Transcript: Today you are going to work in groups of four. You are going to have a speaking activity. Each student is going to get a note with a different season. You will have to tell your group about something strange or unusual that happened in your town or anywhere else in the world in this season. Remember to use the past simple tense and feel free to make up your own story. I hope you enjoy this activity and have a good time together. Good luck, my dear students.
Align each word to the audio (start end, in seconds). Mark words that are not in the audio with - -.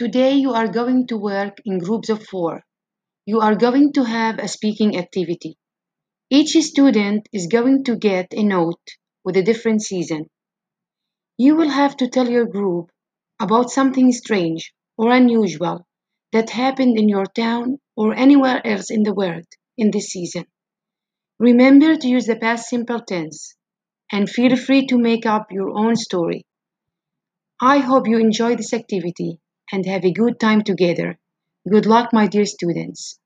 Today 0.00 0.32
you 0.36 0.52
are 0.52 0.66
going 0.66 1.08
to 1.08 1.18
work 1.18 1.58
in 1.66 1.76
groups 1.76 2.08
of 2.08 2.26
four. 2.26 2.64
You 3.26 3.40
are 3.40 3.54
going 3.54 3.92
to 3.92 4.02
have 4.02 4.38
a 4.38 4.48
speaking 4.48 4.96
activity. 4.96 5.58
Each 6.30 6.52
student 6.64 7.28
is 7.34 7.48
going 7.48 7.84
to 7.84 7.96
get 7.96 8.32
a 8.32 8.42
note 8.42 8.80
with 9.26 9.36
a 9.36 9.42
different 9.42 9.82
season. 9.82 10.30
You 11.36 11.54
will 11.54 11.68
have 11.68 11.98
to 11.98 12.08
tell 12.08 12.30
your 12.30 12.46
group 12.46 12.90
about 13.38 13.68
something 13.70 14.10
strange 14.12 14.72
or 14.96 15.12
unusual 15.12 15.86
that 16.32 16.48
happened 16.48 16.98
in 16.98 17.10
your 17.10 17.26
town 17.26 17.78
or 17.94 18.14
anywhere 18.14 18.66
else 18.66 18.90
in 18.90 19.02
the 19.02 19.12
world 19.12 19.48
in 19.76 19.90
this 19.90 20.06
season. 20.06 20.46
Remember 21.38 21.94
to 21.94 22.08
use 22.08 22.24
the 22.24 22.36
past 22.36 22.70
simple 22.70 23.02
tense 23.02 23.54
and 24.10 24.30
feel 24.30 24.56
free 24.56 24.86
to 24.86 24.96
make 24.96 25.26
up 25.26 25.52
your 25.52 25.78
own 25.78 25.94
story. 25.94 26.46
I 27.60 27.80
hope 27.80 28.08
you 28.08 28.16
enjoy 28.16 28.56
this 28.56 28.72
activity 28.72 29.40
and 29.72 29.86
have 29.86 30.04
a 30.04 30.12
good 30.12 30.40
time 30.40 30.64
together. 30.64 31.20
Good 31.70 31.86
luck, 31.86 32.12
my 32.12 32.26
dear 32.26 32.46
students. 32.46 33.19